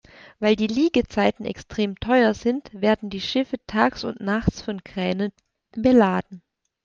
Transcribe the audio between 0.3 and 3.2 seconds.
Weil die Liegezeiten extrem teuer sind, werden